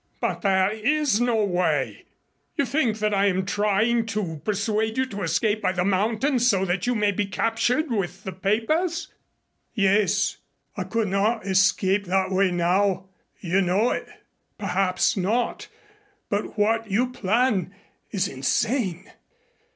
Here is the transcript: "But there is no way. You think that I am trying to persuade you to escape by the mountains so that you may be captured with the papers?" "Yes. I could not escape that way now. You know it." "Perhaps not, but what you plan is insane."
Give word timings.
"But 0.19 0.41
there 0.41 0.71
is 0.71 1.21
no 1.21 1.45
way. 1.45 2.05
You 2.55 2.65
think 2.65 2.97
that 2.97 3.13
I 3.13 3.27
am 3.27 3.45
trying 3.45 4.07
to 4.07 4.41
persuade 4.43 4.97
you 4.97 5.05
to 5.05 5.21
escape 5.21 5.61
by 5.61 5.73
the 5.73 5.85
mountains 5.85 6.47
so 6.49 6.65
that 6.65 6.87
you 6.87 6.95
may 6.95 7.11
be 7.11 7.27
captured 7.27 7.91
with 7.91 8.23
the 8.23 8.31
papers?" 8.31 9.09
"Yes. 9.75 10.37
I 10.75 10.85
could 10.85 11.09
not 11.09 11.45
escape 11.45 12.05
that 12.05 12.31
way 12.31 12.49
now. 12.49 13.09
You 13.41 13.61
know 13.61 13.91
it." 13.91 14.07
"Perhaps 14.57 15.17
not, 15.17 15.67
but 16.29 16.57
what 16.57 16.89
you 16.89 17.11
plan 17.11 17.71
is 18.09 18.27
insane." 18.27 19.11